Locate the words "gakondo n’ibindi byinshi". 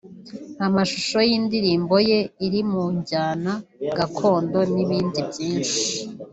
3.97-5.81